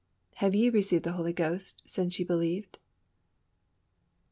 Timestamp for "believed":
2.25-2.79